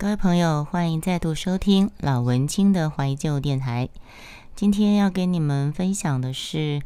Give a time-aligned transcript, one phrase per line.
[0.00, 3.90] 各位朋友，欢迎再度收听老文青的怀旧电台。
[4.56, 6.80] 今天要跟你们分享的是，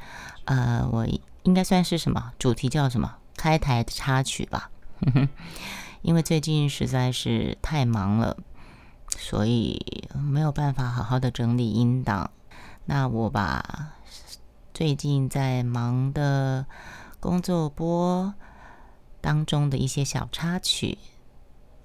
[0.46, 1.06] 呃，我
[1.44, 4.68] 应该算是什么主题叫什么开台的插曲吧。
[6.02, 8.36] 因为最近实在是太忙了，
[9.16, 12.32] 所以没有办法好好的整理音档。
[12.86, 13.92] 那我把
[14.74, 16.66] 最近在忙的
[17.20, 18.34] 工作播
[19.20, 20.98] 当中的一些小插曲。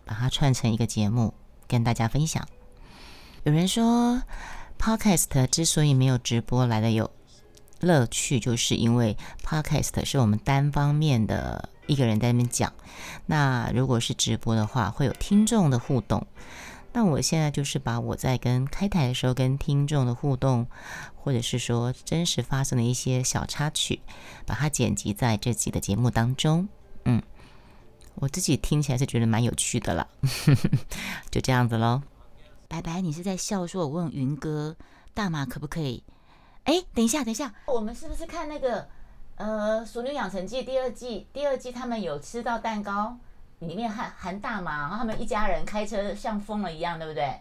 [0.10, 1.36] 把它串成一个节目
[1.68, 2.48] 跟大家分享。
[3.44, 4.24] 有人说
[4.80, 7.12] ，Podcast 之所以没有直播来的有
[7.80, 12.74] 乐趣，就是因为 Podcast 是我们单方面的一个人在那边讲。
[13.28, 16.26] 那如果是直播的话，会有听众的互动。
[16.92, 20.66] 那我现在就是把我在跟开台的时候跟听众的互动，
[21.16, 24.02] 或者是说真实发生的一些小插曲，
[24.48, 26.68] 把它剪辑在这集的节目当中。
[28.20, 30.06] 我自己听起来是觉得蛮有趣的了，
[31.32, 32.02] 就这样子喽。
[32.68, 33.88] 白白，你是在笑说？
[33.88, 34.76] 我问云哥，
[35.14, 36.04] 大麻可不可以？
[36.66, 38.88] 哎，等一下，等一下，我们是不是看那个
[39.38, 41.28] 呃《熟女养成记》第二季？
[41.32, 43.18] 第二季他们有吃到蛋糕，
[43.60, 47.40] 里面含含大麻，然后他们一家人开车像疯了一样，对不对？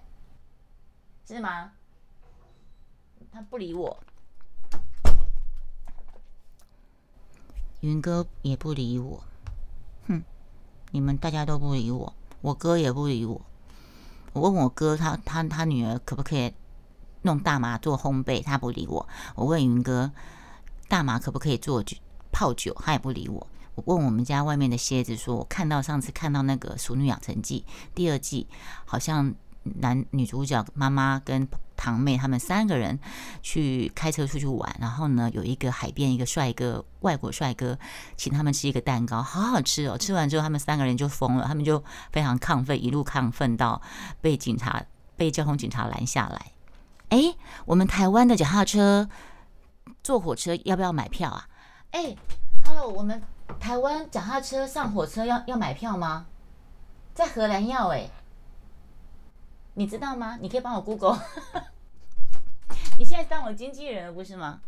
[1.26, 1.72] 是吗？
[3.32, 3.98] 他不理我，
[7.80, 9.22] 云哥也不理我。
[10.06, 10.22] 哼
[10.90, 13.40] 你们大家都不理我，我哥也不理我。
[14.32, 16.52] 我问我哥，他他他女儿可不可以
[17.22, 19.08] 弄大麻做烘焙，他不理我。
[19.34, 20.10] 我问云哥，
[20.88, 21.96] 大麻可不可以做酒
[22.30, 23.46] 泡酒，他也不理我。
[23.74, 27.64] 我问我们家外面的蝎子，说我看到上次看到那个《熟女养成记》
[27.94, 28.46] 第二季，
[28.84, 29.34] 好像。
[29.62, 32.98] 男女主角妈妈跟堂妹他们三个人
[33.42, 37.78] 去开车出去玩，然后呢，有一个海边一个帅哥，外国帅哥，
[38.16, 39.96] 请他们吃一个蛋糕，好好吃哦。
[39.96, 43.80] 吃完之后，他们三个人就疯了，他们就非常亢奋，一路亢奋到
[44.20, 44.84] 被警察
[45.16, 46.52] 被交通警察拦下来。
[47.10, 49.08] 哎，我们台湾的脚踏车
[50.02, 51.48] 坐火车要不要买票啊？
[51.92, 52.16] 哎
[52.64, 53.22] ，Hello，我们
[53.60, 56.26] 台湾脚踏车上火车要要买票吗？
[57.14, 58.10] 在荷兰要哎。
[59.78, 60.36] 你知道吗？
[60.40, 61.22] 你可以帮我 Google。
[62.98, 64.60] 你现在当我经纪人了，不是吗？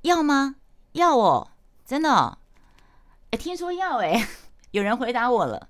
[0.00, 0.56] 要吗？
[0.92, 1.50] 要哦，
[1.84, 2.38] 真的。
[3.32, 4.26] 哎，听说要哎，
[4.70, 5.68] 有人回答我了。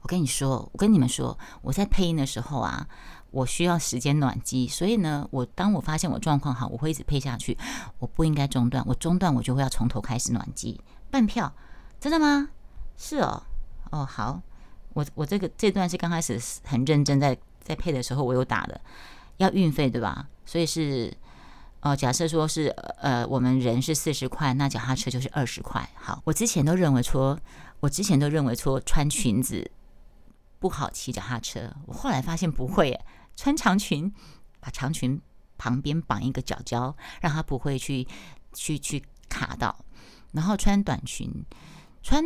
[0.00, 2.88] 我跟你说，我跟你们说，我在配音的时候啊，
[3.30, 7.58] 我需要时间暖机，所以呢，我当我发现我状况好，我会一直配下去，
[7.98, 8.82] 我不应该中断。
[8.86, 10.80] 我中断，我就会要从头开始暖机。
[11.10, 11.52] 半票，
[12.00, 12.48] 真的吗？
[12.96, 13.42] 是哦，
[13.90, 14.40] 哦，好。
[14.96, 18.80] 我我这个这段是刚开始很认真在在配的时候，我有打的，
[19.36, 20.26] 要运费对吧？
[20.46, 21.14] 所以是
[21.82, 25.86] 哦，假设说是呃，我们人是四十块，那脚踏车就是二十块。
[25.96, 27.38] 好，我之前都认为说，
[27.80, 29.70] 我之前都认为说穿裙子
[30.58, 32.98] 不好骑脚踏车，我后来发现不会，
[33.36, 34.10] 穿长裙，
[34.60, 35.20] 把长裙
[35.58, 38.08] 旁边绑一个脚胶，让它不会去
[38.54, 39.84] 去去卡到，
[40.32, 41.30] 然后穿短裙，
[42.02, 42.24] 穿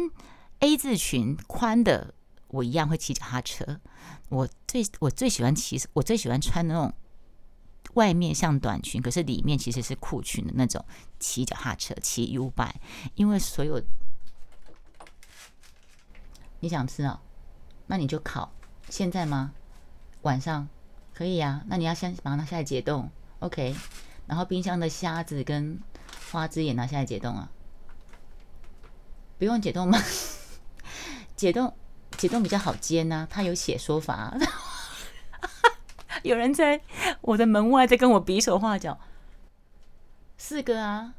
[0.61, 2.15] A 字裙宽的。
[2.51, 3.81] 我一样会骑脚踏车，
[4.29, 6.93] 我最我最喜欢骑，我最喜欢穿那种
[7.95, 10.85] 外面像短裙，可是里面其实是裤裙的那种
[11.19, 12.81] 骑脚踏车，骑 U 拜，
[13.15, 13.83] 因为所有
[16.61, 17.21] 你想吃哦，
[17.87, 18.53] 那你就烤，
[18.89, 19.53] 现在吗？
[20.23, 20.69] 晚上？
[21.13, 23.11] 可以呀，那你要先把它拿下来解冻
[23.41, 23.75] ，OK，
[24.27, 25.79] 然后冰箱的虾子跟
[26.31, 27.51] 花枝也拿下来解冻啊，
[29.39, 29.99] 不用解冻吗？
[31.37, 31.75] 解冻。
[32.21, 34.37] 解冻比较好煎呐，他有写说法。
[36.23, 36.83] 有人在
[37.23, 39.01] 我的门外在跟我比手画脚，
[40.37, 41.15] 四个啊，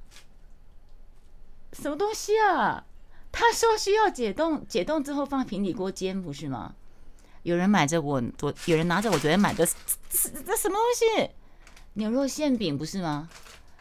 [1.73, 2.83] 什么东西啊？
[3.31, 6.75] 他说需要解冻，解冻之后放平底锅煎，不是吗？
[7.41, 11.31] 有人买着我昨，有人拿着我昨天买的，这这什么东西？
[11.93, 13.27] 牛肉馅饼不是吗？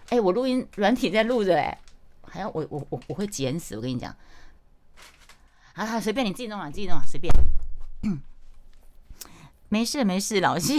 [0.09, 1.79] 哎，我录音软体在录着哎，
[2.23, 4.17] 还要我我我我会剪死，我跟你讲。
[5.87, 7.33] 啊，随便你自己弄啊，自己弄啊，随便。
[9.71, 10.75] 没事没事，老谢。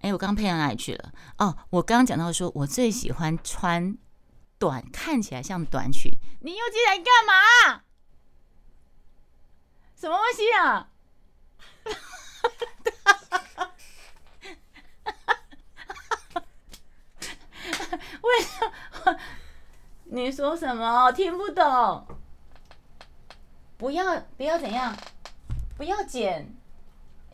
[0.00, 1.12] 哎，我刚配到哪里去了？
[1.38, 3.96] 哦，我刚刚讲到说，我最喜欢穿
[4.58, 6.10] 短，看起来像短裙。
[6.40, 7.82] 你又进来干嘛？
[9.94, 10.88] 什么东西啊？
[18.20, 18.66] 为什
[19.04, 19.16] 么？
[20.10, 21.12] 你说什么？
[21.12, 22.13] 听不懂。
[23.84, 24.96] 不要不要怎样？
[25.76, 26.48] 不要剪，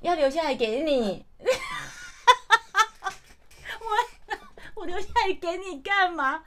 [0.00, 1.25] 要留下来给你。
[3.79, 3.87] 我
[4.75, 6.43] 我留下来给你干嘛？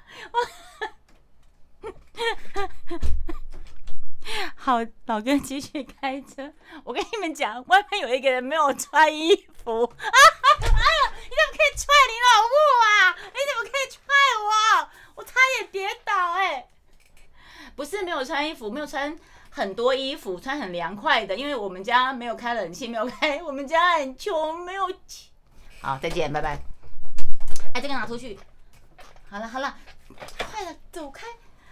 [4.58, 6.52] 好，老哥继续开车。
[6.84, 9.86] 我跟你们讲，外面有一个人没有穿衣服。
[9.96, 9.96] 啊！
[9.96, 13.16] 哎呀，你怎么可以踹你老母啊？
[13.32, 14.04] 你怎么可以踹
[14.44, 14.52] 我？
[15.16, 16.68] 我差点跌倒哎！
[17.74, 19.18] 不是没有穿衣服，没有穿
[19.56, 25.30] 很多衣服，穿很凉快的，因为我们家没有开冷气，没有开，我们家很穷，没有钱。
[25.80, 26.58] 好，再见，拜拜。
[27.76, 28.40] 哎，这个拿出去。
[29.30, 29.78] 好了好了，
[30.40, 31.28] 快了，走开。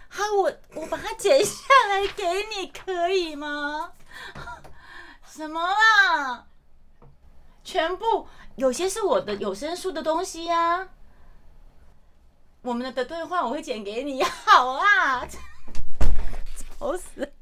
[0.08, 2.24] 好，我我把它剪下来给
[2.54, 3.92] 你，可以吗？
[5.26, 6.46] 什么啦？
[7.64, 10.88] 全部有些是我的有声书的东西呀。
[12.60, 15.26] 我们的的对话我会剪给你，好啦。
[16.78, 17.32] 丑死！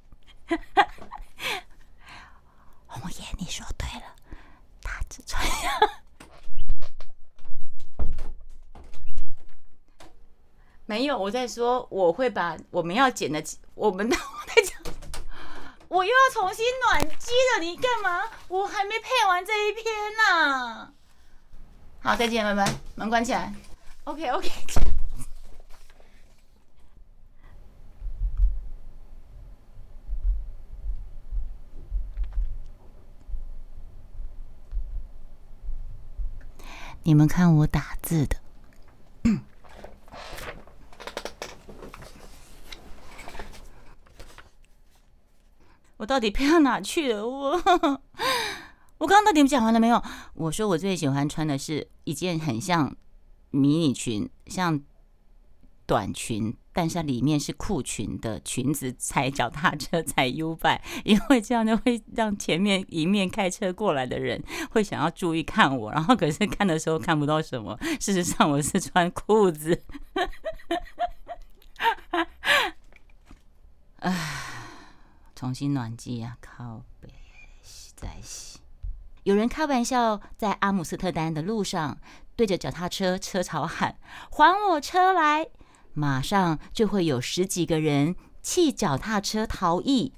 [2.87, 4.15] 红颜，你说对了，
[4.83, 5.53] 大只穿呀。
[10.87, 13.43] 没有，我在说我会把我们要剪的，
[13.75, 14.77] 我们的我在讲，
[15.89, 17.61] 我又要重新暖机了。
[17.61, 18.25] 你干嘛？
[18.49, 19.85] 我还没配完这一篇
[20.17, 20.93] 呢。
[22.03, 23.55] 好，再见，拜拜，门关起来。
[24.05, 24.51] OK，OK。
[37.03, 38.37] 你们看我打字的。
[45.97, 47.27] 我到底配到哪去了？
[47.27, 47.53] 我
[48.99, 50.03] 我刚刚到底讲完了没有？
[50.35, 52.95] 我说我最喜欢穿的是一件很像
[53.51, 54.81] 迷你裙，像
[55.91, 64.41] 短裙，但是它里面是裤裙的裙子，踩脚踏车踩 U 拜， 因为这样就会让前面迎面开车过来的人
[64.71, 67.77] 会想要注意看我，然后可是看的时候看不到什么。
[67.99, 69.83] 事实上我是穿裤子。
[73.99, 74.17] 唉。
[75.35, 76.37] 重新暖机啊！
[76.41, 77.09] 靠北
[77.97, 78.61] 在洗。
[79.25, 81.99] 有人开玩笑，在阿姆斯特丹的路上，
[82.37, 83.99] 对着脚踏车车潮喊
[84.31, 85.49] ：“还我车来！”
[86.01, 90.15] 马上就会有十几个人弃脚踏车逃逸，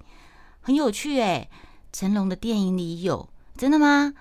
[0.60, 1.50] 很有趣哎。
[1.92, 4.14] 成龙的电影里有，真的吗？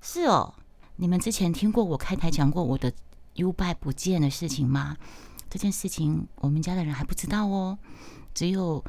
[0.00, 0.54] 是哦。
[0.96, 2.92] 你们之前听过我开台讲过我的
[3.34, 4.96] U 拜不见的事情吗？
[5.48, 7.78] 这件事情我们家的人还不知道哦，
[8.34, 8.84] 只有。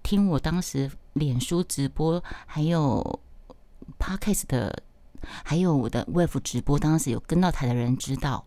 [0.00, 3.20] 听我当时脸书直播，还有
[3.98, 4.82] Podcast 的，
[5.44, 8.46] 还有我的 Wave 直播，当时有跟到台的人知道，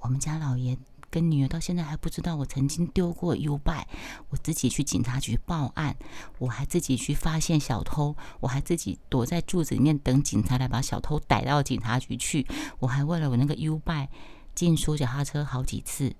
[0.00, 0.76] 我们家老爷
[1.10, 3.88] 跟女儿到现在还不知道我曾经丢过 U 拜，
[4.28, 5.96] 我自己去警察局报案，
[6.38, 12.46] 我还自己去发现小偷，我还自己躲在柱子里面等警察来把小偷逮到警察局去，
[12.78, 14.08] 我还为了我那个 U 拜
[14.54, 16.14] 进出脚踏车好几次，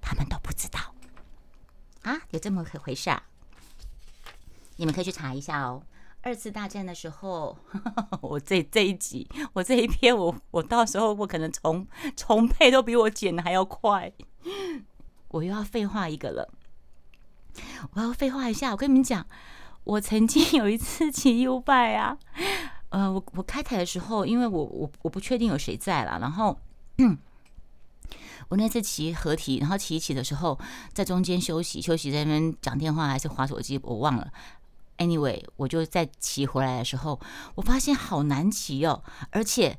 [0.00, 0.80] 他们都不知道
[2.02, 3.22] 啊，有这么回事啊？
[4.76, 5.82] 你们可以去查一下哦。
[6.22, 7.56] 二次大战的时候，
[8.22, 11.86] 我这这一集，我这一篇，我我到时候我可能重
[12.16, 14.12] 重配都比我剪的还要快。
[15.28, 16.48] 我又要废话一个了，
[17.94, 18.70] 我要废话一下。
[18.70, 19.26] 我跟你们讲，
[19.84, 22.16] 我曾经有一次骑 U 拜啊，
[22.90, 26.58] 呃，我我开台的时候，因为我我我不确定有谁在了，然后
[28.48, 30.58] 我那次骑合体，然后骑一骑的时候，
[30.92, 34.30] 在中间休息休息，在那边讲电话还是划手机，我忘了。
[35.02, 37.18] Anyway，我就在骑回来的时候，
[37.56, 39.76] 我发现好难骑哦，而且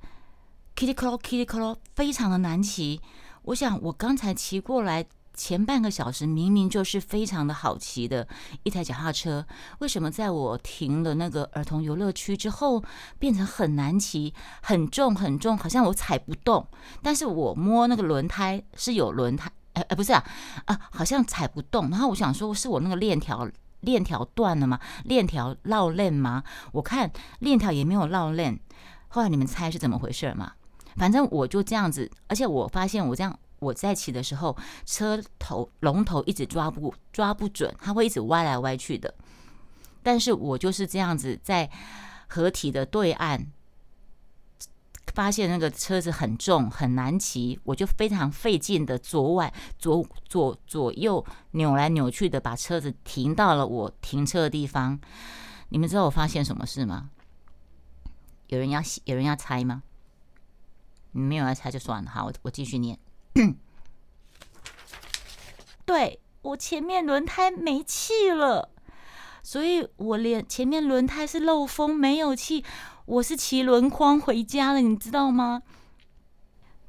[0.76, 3.00] Kitty Clo Kitty Clo 非常的难骑。
[3.44, 8.28] 我想我刚才骑过来前半个小时，明明就是非常的好骑的
[8.64, 9.46] 一台脚踏车，
[9.80, 12.84] 为什么在我停了那个儿童游乐区之后，
[13.18, 16.68] 变成很难骑，很重很重，好像我踩不动。
[17.02, 20.24] 但是我摸那个轮胎是有轮胎，哎哎，不是啊
[20.66, 21.90] 啊，好像踩不动。
[21.90, 23.50] 然后我想说，是我那个链条。
[23.84, 24.80] 链条断了吗？
[25.06, 26.44] 链条绕链吗？
[26.74, 28.60] 我看链条也没有绕链。
[29.08, 30.54] 后来你们猜是怎么回事嘛？
[30.98, 39.14] 反正我就这样子，而且我发现我这样我在骑的时候，车头龙头一直抓不抓不准，它会一直歪来歪去的。
[40.02, 41.70] 但是我就是这样子在
[42.28, 43.48] 合体的对岸。
[45.14, 55.00] 发现那个车子很重很难骑，我就非常费劲的左外左左左右扭来扭去的把车子停到了我停车的地方。
[55.70, 57.10] 你们知道我发现什么事吗？
[58.48, 59.84] 有人要有人要猜吗？
[61.12, 62.12] 没有要猜就算了。
[62.12, 62.98] 好，我我继续念。
[65.86, 68.70] 对我前面轮胎没气了，
[69.42, 72.64] 所以我连前面轮胎是漏风没有气。
[73.06, 75.62] 我是骑轮框回家了，你知道吗？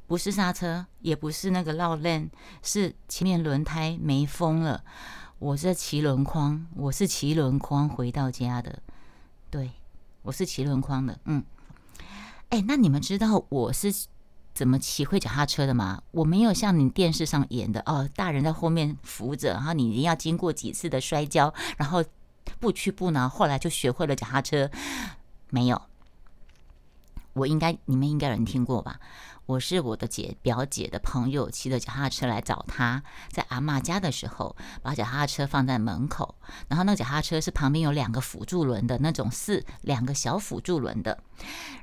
[0.06, 2.30] 不是刹车，也不是那个绕链，
[2.62, 4.84] 是前面轮胎没风了。
[5.40, 8.80] 我是骑轮框，我是骑轮框回到家的，
[9.50, 9.72] 对，
[10.22, 11.42] 我是骑轮框的，嗯，
[12.50, 13.92] 哎，那你们知道我是
[14.54, 16.00] 怎么骑会脚踏车的吗？
[16.12, 22.04] 我没有像你电视上演的哦，大人在后面扶着，然后你一定要经过几次的摔跤，然后
[22.60, 24.70] 不屈不挠，后来就学会了脚踏车，
[25.50, 25.82] 没有。
[27.34, 28.98] 我应该，你们应该有人听过吧？
[29.46, 36.34] 我是我的姐表姐的朋友，骑着脚踏车来找她，在阿妈家的时候，把脚踏车放在门口，
[36.68, 41.18] 然后那脚踏车是旁边有两个辅助轮的那种，是两个小辅助轮的。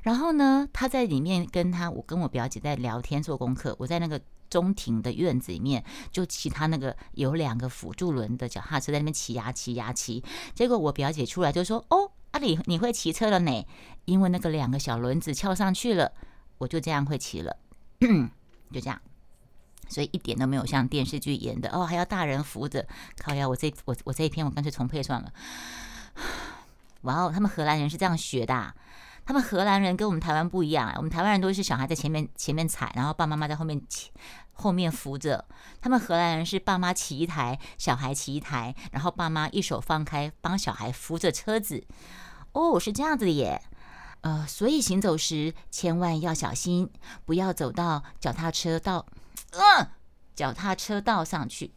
[0.02, 13.66] 然后呢，她在里面跟她，我跟我表姐在聊天做功课，我在那个中庭的院子里面就骑他那个有两个辅助轮的脚踏车在那边骑呀骑呀骑，结果我表姐出来就说：“哦。”啊你，你会骑车了呢？
[14.04, 16.12] 因为那个两个小轮子翘上去了，
[16.58, 17.56] 我就这样会骑了，
[18.00, 19.00] 就这样，
[19.88, 22.86] 所以一点都没有像电视剧演的哦，还要大人扶着。
[23.18, 25.32] 靠呀，我这我我这一篇我干脆重配算了。
[27.02, 28.74] 哇哦，他们荷兰人是这样学的啊，
[29.24, 33.80] 他们荷兰人跟我们台湾不一样，我们台湾人都是小孩在前面前面踩，然后爸爸妈妈在后面。
[34.54, 35.46] 后面扶着，
[35.80, 41.82] 他们荷兰人是爸妈骑一台，小孩骑一台，然后爸妈一手放开，帮小孩扶着车子。
[42.52, 43.60] 哦，是这样子的耶。
[44.20, 46.88] 呃，所以行走时千万要小心，
[47.24, 49.06] 不要走到脚踏车道，
[49.52, 49.88] 嗯，
[50.36, 51.72] 脚踏车道上去。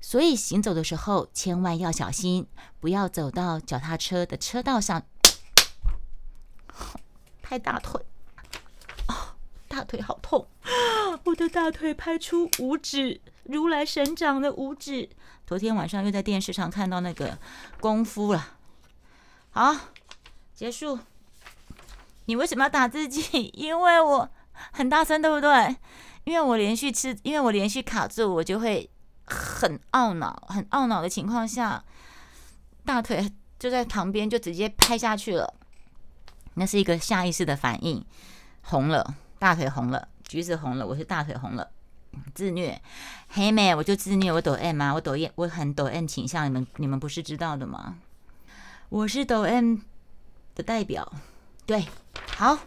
[0.00, 2.48] 所以行走的时候千万要小心，
[2.80, 5.02] 不要走到脚踏车的车道上。
[7.48, 8.04] 拍大腿，
[9.06, 9.14] 哦，
[9.68, 10.48] 大腿好痛。
[11.22, 15.08] 我的大腿拍出五指，如来神掌的五指。
[15.46, 17.38] 昨天晚上又在电视上看到那个
[17.78, 18.54] 功夫了。
[19.50, 19.76] 好，
[20.54, 20.98] 结束。
[22.24, 23.48] 你为什么要打自己？
[23.54, 24.28] 因为我
[24.72, 25.76] 很大声，对不对？
[26.24, 28.90] 因为我连续吃，因为我连续卡住，我就会
[29.24, 31.84] 很懊恼，很懊恼的情况下，
[32.84, 35.54] 大腿就在旁边就直接拍下去了。
[36.58, 38.04] 那是一个下意识的反应，
[38.62, 40.08] 红了，大腿红了。
[40.26, 41.70] 橘子红了，我是大腿红了，
[42.34, 42.80] 自虐，
[43.28, 47.98] 黑妹我就自虐，我抖 M 啊，我抖 M，我很抖 M 倾向，你们你们不是知道的吗？
[48.88, 49.78] 我是抖 M
[50.54, 51.12] 的代表，
[51.66, 51.86] 对，
[52.36, 52.58] 好，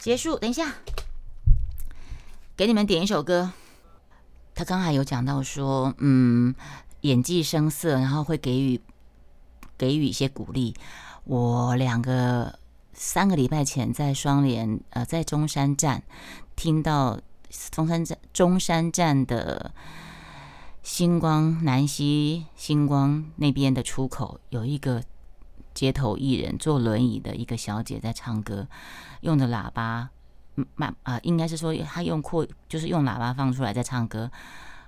[0.00, 0.72] 结束，等一下，
[2.56, 3.52] 给你们点一首歌。
[4.54, 6.54] 他刚才有讲到说，嗯，
[7.02, 8.80] 演技生涩，然后会给予
[9.78, 10.74] 给予一些鼓励。
[11.24, 12.58] 我两个
[13.04, 16.04] 三个礼拜前在双联，呃，在中山站。
[16.54, 17.20] 听到
[17.72, 19.74] 中山站中山站的
[20.84, 25.02] 星光南西星光那边的出口，有一个
[25.74, 28.68] 街头艺人坐轮椅的一个小姐在唱歌，
[29.22, 30.10] 用的喇叭，
[30.76, 34.30] 慢啊，应该是说她用扩，就是用喇叭放出来在唱歌，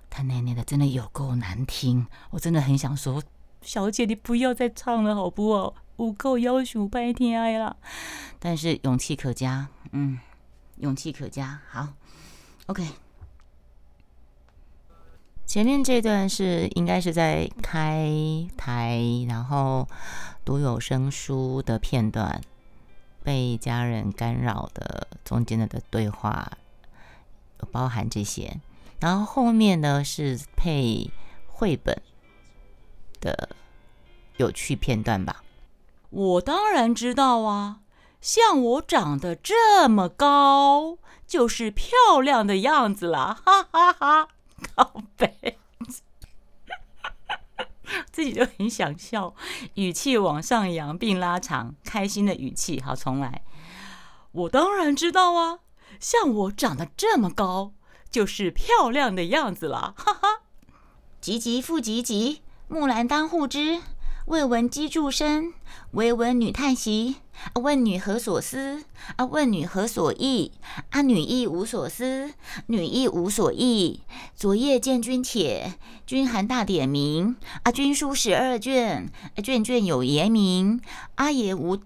[0.08, 3.20] 她那那的真的有够难听，我真的很想说，
[3.60, 5.74] 小姐你不要再唱了好不好？
[5.96, 7.76] 不够要求拜天了，
[8.38, 10.18] 但是勇气可嘉，嗯。
[10.78, 11.90] 勇气可嘉，好
[12.66, 12.84] ，OK。
[15.46, 18.10] 前面这段是应该是在开
[18.56, 19.88] 台，然后
[20.44, 22.42] 读有声书的片段，
[23.22, 26.58] 被家人干扰的中间的的对话，
[27.70, 28.60] 包含这些。
[28.98, 31.08] 然后后面呢是配
[31.46, 31.96] 绘本
[33.20, 33.50] 的
[34.38, 35.43] 有趣片段吧？
[36.14, 37.80] 我当然知道啊。
[38.20, 44.28] 像我长得这么高，就是漂亮的样子了，哈哈哈！
[44.74, 45.58] 靠背，
[48.10, 49.34] 自己就很想笑，
[49.74, 52.80] 语气往上扬并拉长，开心的语气。
[52.80, 53.42] 好，重来。
[54.32, 55.58] 我当然知道啊，
[56.00, 57.72] 像我长得这么高，
[58.10, 60.40] 就是漂亮的样子了，哈哈。
[61.20, 63.82] 急急复急急，木兰当户织。
[64.26, 65.52] 未闻机杼声，
[65.90, 67.16] 唯闻女叹息。
[67.60, 68.82] 问女何所思？
[69.16, 70.52] 啊，问女何所忆？
[70.88, 72.32] 啊，女亦无所思，
[72.68, 74.00] 女亦无所忆。
[74.34, 75.74] 昨夜见军帖，
[76.06, 77.36] 君函大点名。
[77.64, 79.12] 啊，君书十二卷，
[79.42, 80.80] 卷卷有爷名。
[81.16, 81.76] 阿爷无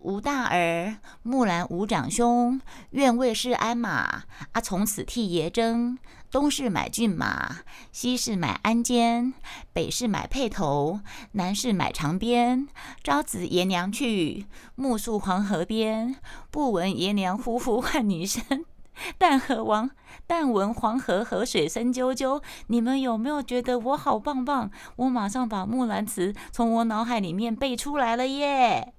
[0.00, 2.60] 无大儿，木兰无长兄。
[2.90, 5.98] 愿为市鞍马，啊，从此替爷征。
[6.30, 9.32] 东市买骏马，西市买鞍鞯，
[9.72, 11.00] 北市买辔头，
[11.32, 12.68] 南市买长鞭。
[13.02, 16.16] 朝子爷娘去，暮宿黄河边。
[16.50, 18.44] 不闻爷娘呼呼唤女声，
[19.18, 19.90] 但和王
[20.26, 22.42] 但闻黄河河水声啾啾。
[22.66, 24.70] 你们有没有觉得我好棒棒？
[24.96, 28.92] 我马上把《木兰辞》从我脑海里面背出来了耶！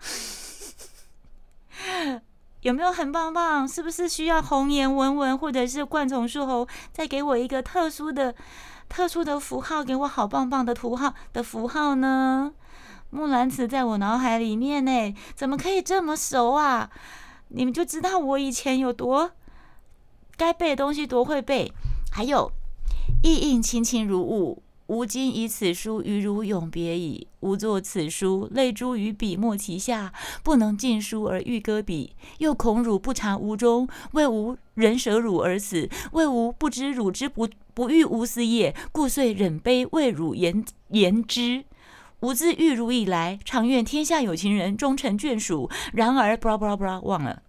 [2.62, 3.68] 有没有很棒棒？
[3.68, 8.34] 是不是需要红颜文文或者是冠丛树猴再给我一个特殊的、
[8.88, 12.52] 特殊的符号，给我好棒棒的图号的符号呢？
[13.10, 16.90] 木兰辞在我脑海里面呢，怎么可以这么熟啊？
[17.48, 19.30] 你们就知道我以前有多
[20.36, 21.72] 该背的东西多会背。
[22.10, 22.50] 还有
[23.22, 24.58] “意应卿卿如晤”。
[24.86, 27.26] 吾今以此书与汝永别矣。
[27.40, 30.12] 吾作此书，泪珠于笔墨旗下，
[30.44, 41.64] 不能尽书而欲搁笔，又恐汝不察吾中，为吾人舍汝而死，为吾不知汝之不不欲吾死也，故遂忍悲为汝言言之。
[42.20, 45.68] 吾自遇汝以来，常愿天下有情人终成眷属。
[45.92, 47.42] 然而，布拉布拉布拉，忘了。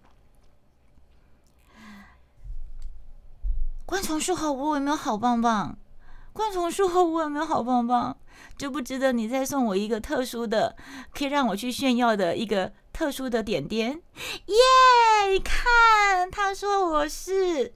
[3.86, 5.78] 关丛树好，我有没有好棒棒？
[6.38, 8.16] 灌丛树后，我有没有好棒棒？
[8.56, 10.76] 值不值得你再送我一个特殊的，
[11.12, 14.00] 可以让我去炫耀的一个特殊的点点？
[14.46, 14.54] 耶！
[15.32, 17.74] 你看，他说我是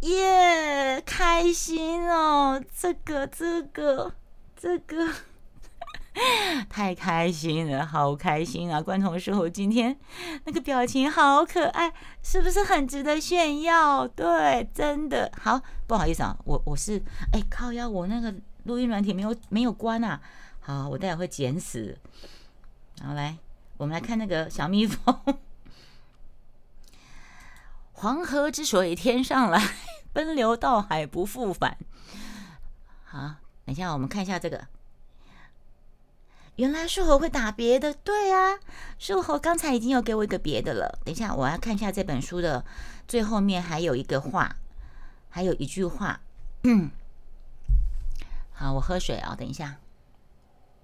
[0.00, 2.64] 耶，开心哦！
[2.74, 4.14] 这个，这个，
[4.56, 5.06] 这个。
[6.68, 8.80] 太开心了，好开心啊！
[8.80, 9.96] 观众说，我今天
[10.44, 14.06] 那个表情好可爱，是不是很值得炫耀？
[14.06, 15.60] 对，真的好。
[15.86, 18.34] 不好意思啊，我我是哎靠呀，我那个
[18.64, 20.20] 录音软体没有没有关啊。
[20.60, 21.98] 好，我待会会剪死。
[23.02, 23.38] 好，来，
[23.76, 25.16] 我们来看那个小蜜蜂。
[27.92, 29.60] 黄河之水天上来，
[30.12, 31.76] 奔流到海不复返。
[33.04, 34.66] 好，等一下我们看一下这个。
[36.58, 38.58] 原来树猴会打别的，对啊，
[38.98, 40.98] 树猴刚才已经有给我一个别的了。
[41.04, 42.64] 等一下，我要看一下这本书的
[43.06, 44.56] 最后面还有一个话，
[45.30, 46.20] 还有一句话。
[46.64, 46.90] 嗯，
[48.52, 49.76] 好，我喝水啊，等一下。